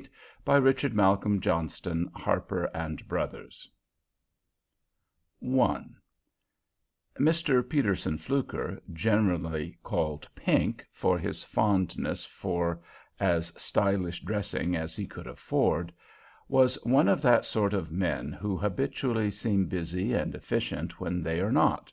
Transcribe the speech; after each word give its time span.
PINK 0.00 0.06
FLUKER 0.08 0.44
BY 0.46 0.56
RICHARD 0.56 0.94
MALCOLM 0.94 1.40
JOHNSTON 1.40 2.10
(1822–1898) 2.16 3.60
I 5.52 5.84
Mr. 7.20 7.68
Peterson 7.68 8.16
Fluker, 8.16 8.80
generally 8.94 9.76
called 9.82 10.26
Pink, 10.34 10.86
for 10.90 11.18
his 11.18 11.44
fondness 11.44 12.24
for 12.24 12.80
as 13.18 13.48
stylish 13.60 14.22
dressing 14.22 14.74
as 14.74 14.96
he 14.96 15.06
could 15.06 15.26
afford, 15.26 15.92
was 16.48 16.76
one 16.86 17.06
of 17.08 17.20
that 17.20 17.44
sort 17.44 17.74
of 17.74 17.92
men 17.92 18.32
who 18.32 18.56
habitually 18.56 19.30
seem 19.30 19.66
busy 19.66 20.14
and 20.14 20.34
efficient 20.34 20.98
when 20.98 21.22
they 21.22 21.40
are 21.42 21.52
not. 21.52 21.92